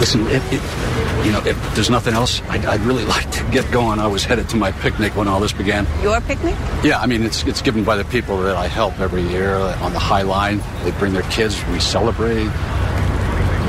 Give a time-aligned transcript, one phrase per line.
[0.00, 3.70] Listen, if, if, you know, if there's nothing else, I'd, I'd really like to get
[3.70, 3.98] going.
[3.98, 5.86] I was headed to my picnic when all this began.
[6.02, 6.56] Your picnic?
[6.82, 9.92] Yeah, I mean, it's it's given by the people that I help every year on
[9.92, 10.62] the High Line.
[10.84, 11.62] They bring their kids.
[11.66, 12.48] We celebrate.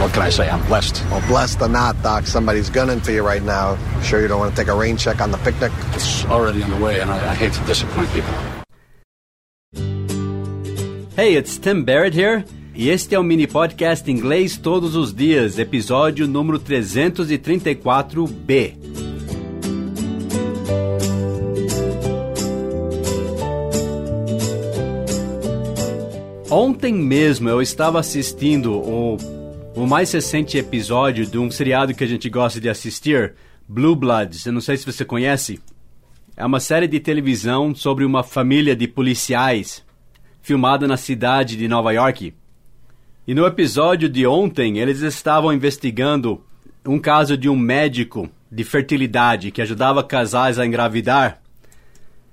[0.00, 0.48] What can I say?
[0.48, 1.04] I'm blessed.
[1.10, 3.76] Well, blessed or not, Doc, somebody's gunning for you right now.
[4.00, 5.72] Sure you don't want to take a rain check on the picnic?
[5.94, 8.32] It's already underway, and I, I hate to disappoint people.
[11.16, 12.44] Hey, it's Tim Barrett here.
[12.74, 18.78] E este é o mini podcast Inglês Todos os Dias, episódio número 334B.
[26.48, 29.16] Ontem mesmo eu estava assistindo o,
[29.74, 33.34] o mais recente episódio de um seriado que a gente gosta de assistir,
[33.68, 34.46] Blue Bloods.
[34.46, 35.58] Eu não sei se você conhece.
[36.36, 39.84] É uma série de televisão sobre uma família de policiais
[40.40, 42.32] filmada na cidade de Nova York.
[43.30, 46.42] E no episódio de ontem, eles estavam investigando
[46.84, 51.40] um caso de um médico de fertilidade que ajudava casais a engravidar.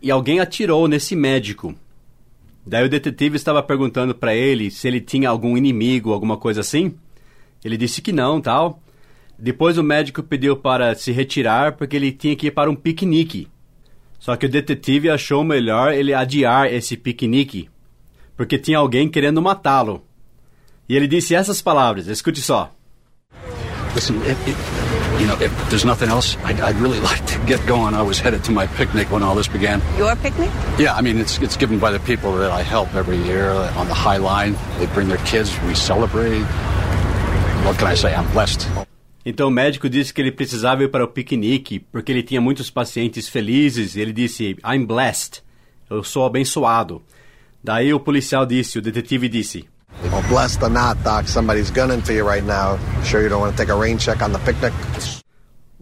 [0.00, 1.74] E alguém atirou nesse médico.
[2.66, 6.94] Daí o detetive estava perguntando para ele se ele tinha algum inimigo, alguma coisa assim.
[7.62, 8.80] Ele disse que não, tal.
[9.38, 13.48] Depois o médico pediu para se retirar porque ele tinha que ir para um piquenique.
[14.18, 17.68] Só que o detetive achou melhor ele adiar esse piquenique,
[18.34, 20.05] porque tinha alguém querendo matá-lo.
[20.88, 22.72] E ele disse essas palavras, escute só.
[23.94, 27.64] Listen, if, if, you know, if there's nothing else, I'd, I'd really like to get
[27.66, 27.94] going.
[27.94, 29.80] I was headed to my picnic when all this began.
[29.96, 30.50] Your picnic?
[30.78, 33.88] Yeah, I mean, it's it's given by the people that I help every year on
[33.88, 34.54] the High Line.
[34.78, 36.44] They bring their kids, we celebrate.
[37.64, 38.14] What can I say?
[38.14, 38.68] I'm blessed.
[39.24, 42.70] Então o médico disse que ele precisava ir para o piquenique porque ele tinha muitos
[42.70, 43.96] pacientes felizes.
[43.96, 45.42] Ele disse, I'm blessed.
[45.90, 47.02] Eu sou abençoado.
[47.64, 49.64] Daí o policial disse, o detetive disse,
[50.28, 52.78] blessed or not, Doc, somebody's gunning for you right now.
[53.02, 54.72] Sure you don't want to take a rain check on the picnic?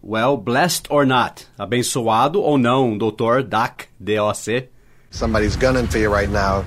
[0.00, 4.68] Well, blessed or not, abençoado ou não, doutor Doc, D-O-C.
[5.10, 6.64] Somebody's gunning for you right now.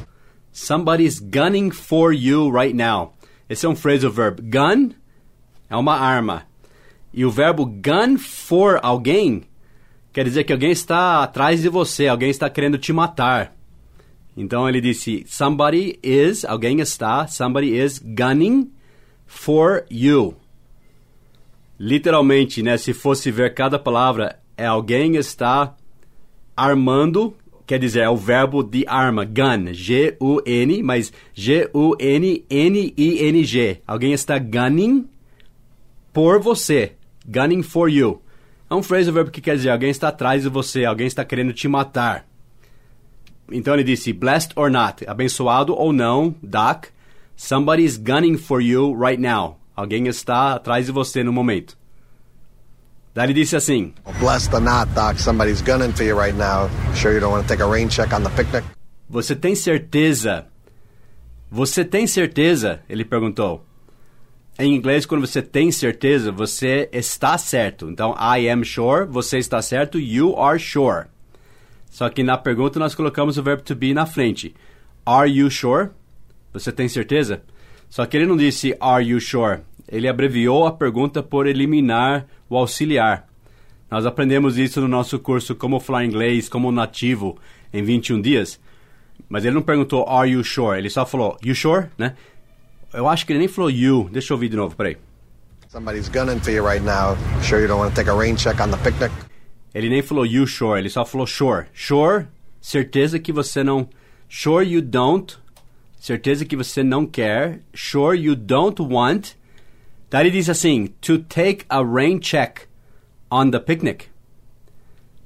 [0.52, 3.14] Somebody's gunning for you right now.
[3.48, 4.42] Esse é um phrasal verb.
[4.42, 4.94] Gun
[5.70, 6.44] é uma arma.
[7.14, 9.44] E o verbo gun for alguém
[10.12, 13.54] quer dizer que alguém está atrás de você, alguém está querendo te matar.
[14.38, 18.72] Então ele disse: Somebody is, alguém está, somebody is gunning
[19.26, 20.36] for you.
[21.80, 22.78] Literalmente, né?
[22.78, 25.76] Se fosse ver cada palavra, é alguém está
[26.56, 31.72] armando, quer dizer, é o verbo de arma, gun, G-U-N, mas G-U-N-N-I-N-G.
[33.88, 35.10] Alguém está gunning
[36.14, 36.94] por você,
[37.28, 38.22] gunning for you.
[38.70, 41.54] É um phrasal verbo que quer dizer alguém está atrás de você, alguém está querendo
[41.54, 42.28] te matar.
[43.52, 46.86] Então ele disse, blessed or not, abençoado ou não, Doc,
[47.36, 49.58] somebody's gunning for you right now.
[49.76, 51.78] Alguém está atrás de você no momento.
[53.14, 56.70] Daí ele disse assim, blessed or not, Doc, somebody's gunning for you right now.
[56.96, 58.64] Sure you don't want to take a rain check on the picnic?
[59.10, 60.46] você tem certeza?
[61.50, 62.82] Você tem certeza?
[62.90, 63.66] Ele perguntou.
[64.60, 67.90] Em inglês, quando você tem certeza, você está certo.
[67.90, 71.06] Então, I am sure, você está certo, you are sure.
[71.98, 74.54] Só que na pergunta nós colocamos o verbo to be na frente.
[75.04, 75.90] Are you sure?
[76.54, 77.42] Você tem certeza?
[77.90, 79.62] Só que ele não disse are you sure.
[79.88, 83.28] Ele abreviou a pergunta por eliminar o auxiliar.
[83.90, 87.36] Nós aprendemos isso no nosso curso Como Falar Inglês como Nativo
[87.74, 88.60] em 21 dias.
[89.28, 92.14] Mas ele não perguntou are you sure, ele só falou you sure, né?
[92.94, 94.08] Eu acho que ele nem falou you.
[94.12, 94.98] Deixa eu ouvir de novo, peraí.
[95.68, 97.18] Somebody's gunning for you right now.
[97.42, 99.12] Sure you don't want to take a rain check on the picnic?
[99.78, 101.68] Ele nem falou you sure, ele só falou sure.
[101.72, 102.26] Sure,
[102.60, 103.88] certeza que você não.
[104.28, 105.38] Sure you don't,
[106.00, 107.62] certeza que você não quer.
[107.76, 109.34] Sure you don't want.
[110.10, 112.62] Daí ele diz assim: to take a rain check
[113.30, 114.08] on the picnic.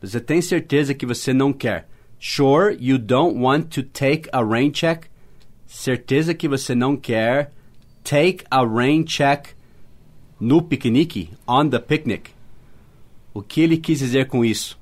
[0.01, 1.87] Você tem certeza que você não quer.
[2.19, 5.05] Sure you don't want to take a rain check.
[5.65, 7.53] Certeza que você não quer
[8.03, 9.55] take a rain check
[10.41, 12.31] no piquenique, on the picnic.
[13.33, 14.77] O que ele quis dizer com isso?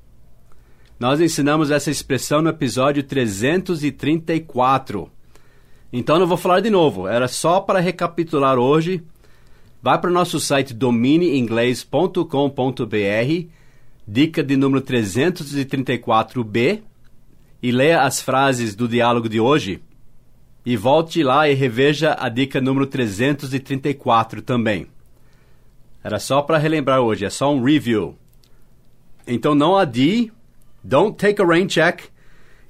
[0.98, 5.08] Nós ensinamos essa expressão no episódio 334.
[5.92, 9.02] Então não vou falar de novo, era só para recapitular hoje.
[9.80, 13.46] Vai para o nosso site domineinglês.com.br,
[14.06, 16.82] dica de número 334B,
[17.62, 19.82] e leia as frases do diálogo de hoje.
[20.66, 24.86] E volte lá e reveja a dica número 334 também.
[26.02, 28.18] Era só para relembrar hoje, é só um review.
[29.26, 30.32] Então não adie,
[30.82, 32.02] don't take a rain check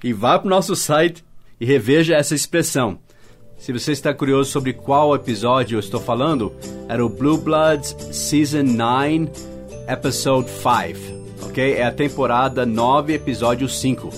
[0.02, 1.24] e vá para o nosso site
[1.60, 2.98] e reveja essa expressão.
[3.58, 6.52] Se você está curioso sobre qual episódio eu estou falando,
[6.88, 9.28] era o Blue Bloods Season 9,
[9.86, 11.20] Episode 5.
[11.42, 11.74] Ok?
[11.74, 14.10] É a temporada 9, episódio 5.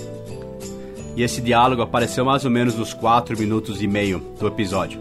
[1.17, 5.00] E esse diálogo apareceu mais ou menos nos 4 minutos e meio do episódio.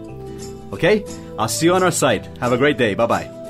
[0.72, 1.04] Ok?
[1.38, 2.28] I'll see you on our site.
[2.40, 2.94] Have a great day.
[2.94, 3.41] Bye bye.